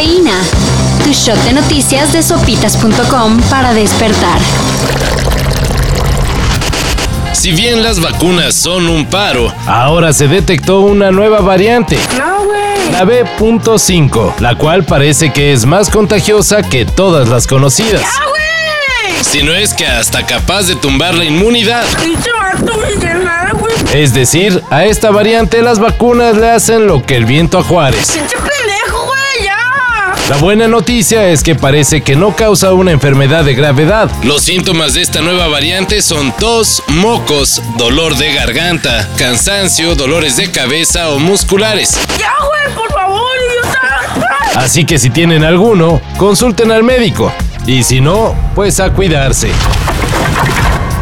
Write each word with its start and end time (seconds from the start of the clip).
Cafeína. 0.00 0.40
Tu 1.04 1.12
shot 1.12 1.36
de 1.44 1.52
noticias 1.52 2.10
de 2.14 2.22
sopitas.com 2.22 3.38
para 3.50 3.74
despertar. 3.74 4.40
Si 7.34 7.52
bien 7.52 7.82
las 7.82 8.00
vacunas 8.00 8.54
son 8.54 8.88
un 8.88 9.04
paro, 9.04 9.52
ahora 9.66 10.14
se 10.14 10.26
detectó 10.26 10.80
una 10.80 11.10
nueva 11.10 11.40
variante. 11.40 11.98
La 12.92 13.04
B.5, 13.04 14.38
la 14.38 14.56
cual 14.56 14.84
parece 14.84 15.34
que 15.34 15.52
es 15.52 15.66
más 15.66 15.90
contagiosa 15.90 16.62
que 16.62 16.86
todas 16.86 17.28
las 17.28 17.46
conocidas. 17.46 18.02
Si 19.20 19.42
no 19.42 19.52
es 19.52 19.74
que 19.74 19.86
hasta 19.86 20.24
capaz 20.24 20.62
de 20.62 20.76
tumbar 20.76 21.14
la 21.14 21.26
inmunidad. 21.26 21.84
Es 23.92 24.14
decir, 24.14 24.62
a 24.70 24.86
esta 24.86 25.10
variante 25.10 25.60
las 25.60 25.78
vacunas 25.78 26.38
le 26.38 26.48
hacen 26.48 26.86
lo 26.86 27.04
que 27.04 27.16
el 27.16 27.26
viento 27.26 27.58
a 27.58 27.62
Juárez. 27.62 28.18
La 30.30 30.36
buena 30.36 30.68
noticia 30.68 31.28
es 31.28 31.42
que 31.42 31.56
parece 31.56 32.02
que 32.02 32.14
no 32.14 32.36
causa 32.36 32.72
una 32.72 32.92
enfermedad 32.92 33.44
de 33.44 33.54
gravedad. 33.54 34.08
Los 34.22 34.42
síntomas 34.42 34.94
de 34.94 35.02
esta 35.02 35.22
nueva 35.22 35.48
variante 35.48 36.00
son 36.02 36.30
tos, 36.36 36.84
mocos, 36.86 37.60
dolor 37.76 38.14
de 38.16 38.32
garganta, 38.32 39.08
cansancio, 39.18 39.96
dolores 39.96 40.36
de 40.36 40.48
cabeza 40.52 41.08
o 41.10 41.18
musculares. 41.18 41.98
Ya, 42.16 42.32
güey, 42.46 42.76
por 42.76 42.92
favor, 42.92 43.28
idiota. 43.50 44.60
Así 44.60 44.84
que 44.84 45.00
si 45.00 45.10
tienen 45.10 45.42
alguno, 45.42 46.00
consulten 46.16 46.70
al 46.70 46.84
médico. 46.84 47.32
Y 47.66 47.82
si 47.82 48.00
no, 48.00 48.36
pues 48.54 48.78
a 48.78 48.92
cuidarse. 48.92 49.50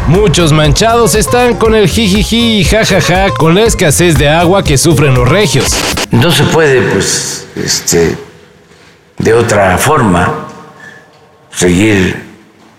Muchos 0.07 0.51
manchados 0.53 1.13
están 1.13 1.53
con 1.53 1.75
el 1.75 1.87
jijiji 1.87 2.61
y 2.61 2.63
jajaja 2.63 3.29
con 3.37 3.53
la 3.53 3.61
escasez 3.61 4.17
de 4.17 4.27
agua 4.27 4.63
que 4.63 4.79
sufren 4.79 5.13
los 5.13 5.29
regios. 5.29 5.67
No 6.09 6.31
se 6.31 6.45
puede, 6.45 6.81
pues, 6.81 7.45
este, 7.55 8.17
de 9.19 9.33
otra 9.33 9.77
forma, 9.77 10.47
seguir 11.51 12.23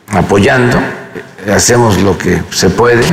apoyando. 0.09 0.79
Hacemos 1.55 1.99
lo 1.99 2.19
que 2.19 2.43
se 2.51 2.71
puede. 2.71 3.05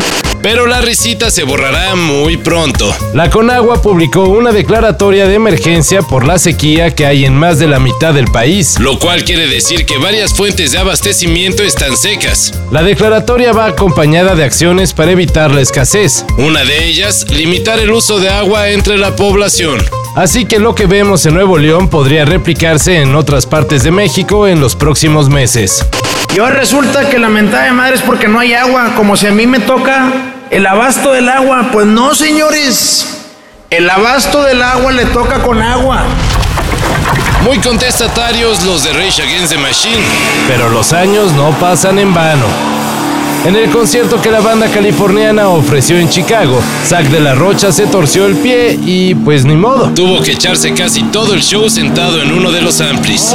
Pero 0.50 0.66
la 0.66 0.80
risita 0.80 1.30
se 1.30 1.44
borrará 1.44 1.94
muy 1.96 2.38
pronto. 2.38 2.96
La 3.14 3.30
Conagua 3.30 3.82
publicó 3.82 4.30
una 4.30 4.54
declaratoria 4.54 5.28
de 5.28 5.36
emergencia 5.36 6.04
por 6.04 6.26
la 6.26 6.40
sequía 6.40 6.96
que 6.96 7.06
hay 7.06 7.26
en 7.26 7.36
más 7.36 7.60
de 7.60 7.68
la 7.68 7.82
mitad 7.82 8.14
del 8.14 8.28
país. 8.32 8.80
Lo 8.80 8.98
cual 8.98 9.26
quiere 9.26 9.48
decir 9.48 9.86
que 9.86 9.98
varias 9.98 10.34
fuentes 10.34 10.72
de 10.72 10.78
abastecimiento 10.78 11.64
están 11.64 11.98
secas. 11.98 12.54
La 12.72 12.82
declaratoria 12.82 13.52
va 13.52 13.66
acompañada 13.66 14.36
de 14.36 14.46
acciones 14.46 14.94
para 14.94 15.12
evitar 15.12 15.52
la 15.52 15.60
escasez. 15.60 16.24
Una 16.38 16.64
de 16.64 16.86
ellas, 16.86 17.30
limitar 17.30 17.78
el 17.80 17.92
uso 17.92 18.22
de 18.22 18.30
agua 18.30 18.70
entre 18.70 18.98
la 18.98 19.18
población. 19.18 19.84
Así 20.16 20.46
que 20.46 20.60
lo 20.60 20.76
que 20.76 20.86
vemos 20.86 21.26
en 21.26 21.34
Nuevo 21.34 21.58
León 21.58 21.90
podría 21.90 22.24
replicarse 22.24 23.02
en 23.02 23.16
otras 23.16 23.46
partes 23.46 23.84
de 23.84 23.92
México 23.92 24.48
en 24.48 24.62
los 24.62 24.78
próximos 24.78 25.28
meses. 25.28 25.86
Y 26.34 26.40
resulta 26.40 27.10
que 27.10 27.20
la 27.20 27.28
mentada 27.28 27.66
de 27.66 27.72
madre 27.72 27.96
es 27.96 28.02
porque 28.02 28.30
no 28.30 28.40
hay 28.40 28.54
agua, 28.54 28.94
como 28.96 29.18
si 29.18 29.28
a 29.28 29.32
mí 29.32 29.46
me 29.46 29.60
toca 29.60 30.36
el 30.50 30.66
abasto 30.66 31.12
del 31.12 31.30
agua. 31.30 31.70
Pues 31.72 31.86
no, 31.86 32.16
señores. 32.16 33.08
El 33.70 33.90
abasto 33.90 34.44
del 34.44 34.62
agua 34.62 34.92
le 34.92 35.06
toca 35.06 35.42
con 35.44 35.62
agua. 35.62 36.04
Muy 37.44 37.60
contestatarios 37.60 38.64
los 38.64 38.84
de 38.84 38.94
Rage 38.94 39.22
Against 39.22 39.52
the 39.52 39.58
Machine. 39.58 40.04
Pero 40.48 40.70
los 40.70 40.94
años 40.94 41.32
no 41.34 41.52
pasan 41.60 42.00
en 42.00 42.14
vano. 42.14 42.46
En 43.46 43.56
el 43.56 43.70
concierto 43.70 44.22
que 44.22 44.30
la 44.30 44.42
banda 44.42 44.68
californiana 44.68 45.48
ofreció 45.48 45.98
en 45.98 46.10
Chicago, 46.10 46.60
Zack 46.86 47.08
de 47.08 47.22
la 47.22 47.34
Rocha 47.34 47.72
se 47.72 47.86
torció 47.88 48.26
el 48.26 48.36
pie 48.36 48.78
y 48.86 49.16
pues 49.16 49.46
ni 49.46 49.56
modo. 49.56 49.90
Tuvo 49.96 50.22
que 50.22 50.34
echarse 50.34 50.74
casi 50.74 51.04
todo 51.04 51.34
el 51.34 51.42
show 51.42 51.70
sentado 51.70 52.22
en 52.22 52.34
uno 52.34 52.52
de 52.52 52.62
los 52.62 52.82
amplis. 52.82 53.34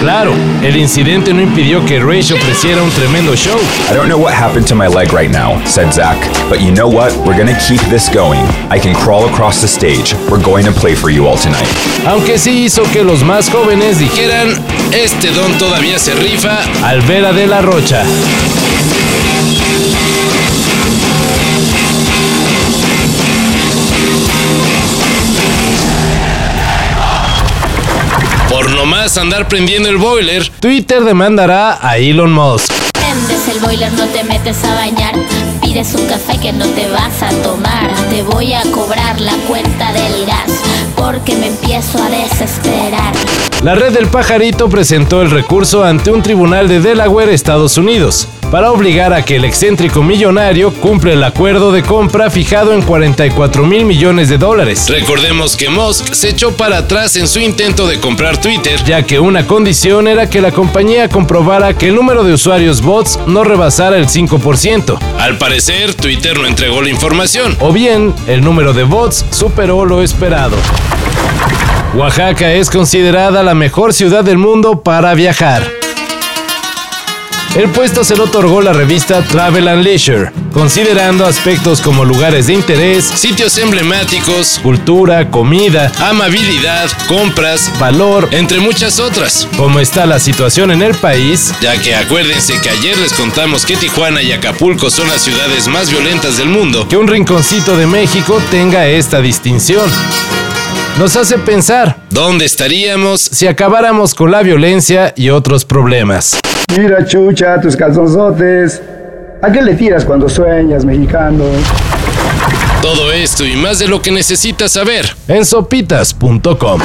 Claro, 0.00 0.32
el 0.62 0.76
incidente 0.76 1.32
no 1.32 1.42
impidió 1.42 1.84
que 1.84 1.98
Rage 1.98 2.34
ofreciera 2.34 2.82
un 2.82 2.90
tremendo 2.90 3.34
show. 3.34 3.58
I 3.90 3.94
don't 3.94 4.06
know 4.08 4.18
what 4.18 4.32
happened 4.32 4.68
to 4.68 4.74
my 4.76 4.86
leg 4.86 5.12
right 5.12 5.30
now, 5.30 5.60
said 5.66 5.92
Zach, 5.92 6.16
but 6.48 6.60
you 6.60 6.70
know 6.70 6.88
what? 6.88 7.12
We're 7.26 7.36
gonna 7.36 7.58
keep 7.66 7.80
this 7.90 8.08
going. 8.08 8.40
I 8.70 8.78
can 8.78 8.94
crawl 8.94 9.26
across 9.28 9.60
the 9.60 9.68
stage. 9.68 10.14
We're 10.30 10.42
going 10.42 10.64
to 10.66 10.72
play 10.72 10.94
for 10.94 11.10
you 11.10 11.26
all 11.26 11.36
tonight. 11.38 11.66
Aunque 12.06 12.38
sí 12.38 12.64
hizo 12.64 12.84
que 12.92 13.02
los 13.02 13.24
más 13.24 13.50
jóvenes 13.50 13.98
dijeran, 13.98 14.50
este 14.92 15.30
don 15.32 15.52
todavía 15.58 15.98
se 15.98 16.14
rifa 16.14 16.58
al 16.84 17.00
ver 17.02 17.24
a 17.24 17.32
De 17.32 17.46
la 17.46 17.60
Rocha. 17.60 18.04
Por 28.48 28.70
nomás 28.70 29.18
andar 29.18 29.48
prendiendo 29.48 29.88
el 29.88 29.96
boiler, 29.96 30.48
Twitter 30.60 31.02
demandará 31.02 31.78
a 31.82 31.98
Elon 31.98 32.32
Musk. 32.32 32.72
Prendes 32.92 33.48
el 33.48 33.60
boiler, 33.60 33.92
no 33.92 34.06
te 34.06 34.22
metes 34.22 34.62
a 34.64 34.74
bañar. 34.74 35.14
Pides 35.60 35.94
un 35.94 36.06
café 36.06 36.38
que 36.38 36.52
no 36.52 36.64
te 36.66 36.88
vas 36.88 37.22
a 37.22 37.30
tomar. 37.42 37.90
Te 38.10 38.22
voy 38.22 38.54
a 38.54 38.62
cobrar 38.70 39.20
la 39.20 39.34
cuenta 39.48 39.92
del 39.92 40.24
gas 40.26 40.52
porque 40.96 41.34
me 41.34 41.48
empiezo 41.48 42.02
a 42.02 42.08
desesperar. 42.08 43.12
La 43.64 43.74
red 43.74 43.94
del 43.94 44.08
pajarito 44.08 44.68
presentó 44.68 45.22
el 45.22 45.30
recurso 45.30 45.84
ante 45.84 46.10
un 46.10 46.22
tribunal 46.22 46.68
de 46.68 46.80
Delaware, 46.80 47.32
Estados 47.32 47.78
Unidos, 47.78 48.28
para 48.50 48.70
obligar 48.70 49.14
a 49.14 49.24
que 49.24 49.36
el 49.36 49.46
excéntrico 49.46 50.02
millonario 50.02 50.70
cumpla 50.70 51.14
el 51.14 51.24
acuerdo 51.24 51.72
de 51.72 51.82
compra 51.82 52.28
fijado 52.28 52.74
en 52.74 52.82
44 52.82 53.64
mil 53.64 53.86
millones 53.86 54.28
de 54.28 54.36
dólares. 54.36 54.86
Recordemos 54.90 55.56
que 55.56 55.70
Musk 55.70 56.12
se 56.12 56.28
echó 56.28 56.52
para 56.54 56.76
atrás 56.76 57.16
en 57.16 57.26
su 57.26 57.40
intento 57.40 57.86
de 57.86 57.98
comprar 58.00 58.36
Twitter, 58.36 58.84
ya 58.84 59.02
que 59.02 59.18
una 59.18 59.46
condición 59.46 60.08
era 60.08 60.28
que 60.28 60.42
la 60.42 60.52
compañía 60.52 61.08
comprobara 61.08 61.72
que 61.72 61.88
el 61.88 61.94
número 61.94 62.22
de 62.22 62.34
usuarios 62.34 62.82
bots 62.82 63.18
no 63.26 63.44
rebasara 63.44 63.96
el 63.96 64.08
5%. 64.08 64.98
Al 65.18 65.38
parecer, 65.38 65.94
Twitter 65.94 66.38
no 66.38 66.46
entregó 66.46 66.82
la 66.82 66.90
información. 66.90 67.56
O 67.60 67.72
bien, 67.72 68.12
el 68.26 68.44
número 68.44 68.74
de 68.74 68.84
bots 68.84 69.24
superó 69.30 69.86
lo 69.86 70.02
esperado. 70.02 70.54
Oaxaca 71.96 72.52
es 72.52 72.70
considerada 72.70 73.44
la 73.44 73.54
mejor 73.54 73.94
ciudad 73.94 74.24
del 74.24 74.36
mundo 74.36 74.80
para 74.80 75.14
viajar. 75.14 75.62
El 77.54 77.70
puesto 77.70 78.02
se 78.02 78.16
lo 78.16 78.24
otorgó 78.24 78.60
la 78.62 78.72
revista 78.72 79.22
Travel 79.22 79.68
and 79.68 79.84
Leisure, 79.84 80.32
considerando 80.52 81.24
aspectos 81.24 81.80
como 81.80 82.04
lugares 82.04 82.48
de 82.48 82.54
interés, 82.54 83.04
sitios 83.04 83.58
emblemáticos, 83.58 84.58
cultura, 84.60 85.30
comida, 85.30 85.92
amabilidad, 86.00 86.90
compras, 87.06 87.70
valor, 87.78 88.28
entre 88.32 88.58
muchas 88.58 88.98
otras. 88.98 89.46
Como 89.56 89.78
está 89.78 90.04
la 90.04 90.18
situación 90.18 90.72
en 90.72 90.82
el 90.82 90.96
país, 90.96 91.54
ya 91.60 91.80
que 91.80 91.94
acuérdense 91.94 92.60
que 92.60 92.70
ayer 92.70 92.98
les 92.98 93.12
contamos 93.12 93.64
que 93.64 93.76
Tijuana 93.76 94.20
y 94.20 94.32
Acapulco 94.32 94.90
son 94.90 95.06
las 95.06 95.22
ciudades 95.22 95.68
más 95.68 95.90
violentas 95.90 96.38
del 96.38 96.48
mundo, 96.48 96.88
que 96.88 96.96
un 96.96 97.06
rinconcito 97.06 97.76
de 97.76 97.86
México 97.86 98.42
tenga 98.50 98.88
esta 98.88 99.20
distinción 99.20 99.88
nos 100.98 101.16
hace 101.16 101.38
pensar, 101.38 101.96
¿dónde 102.10 102.44
estaríamos 102.44 103.20
si 103.20 103.46
acabáramos 103.46 104.14
con 104.14 104.30
la 104.30 104.42
violencia 104.42 105.12
y 105.16 105.30
otros 105.30 105.64
problemas? 105.64 106.38
Mira, 106.76 107.04
chucha, 107.04 107.60
tus 107.60 107.76
calzonzotes. 107.76 108.80
¿A 109.42 109.52
qué 109.52 109.60
le 109.60 109.74
tiras 109.74 110.04
cuando 110.04 110.28
sueñas, 110.28 110.84
mexicano? 110.84 111.44
Todo 112.80 113.12
esto 113.12 113.44
y 113.44 113.56
más 113.56 113.78
de 113.78 113.88
lo 113.88 114.00
que 114.00 114.10
necesitas 114.10 114.72
saber 114.72 115.14
en 115.28 115.44
sopitas.com. 115.44 116.80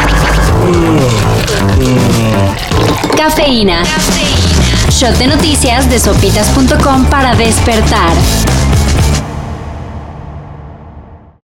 Cafeína. 3.15 3.83
Shot 4.89 5.17
de 5.17 5.27
noticias 5.27 5.89
de 5.89 5.99
sopitas.com 5.99 7.05
para 7.05 7.35
despertar. 7.35 8.13